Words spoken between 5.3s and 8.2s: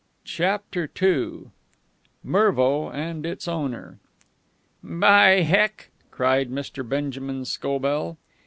heck!" cried Mr. Benjamin Scobell.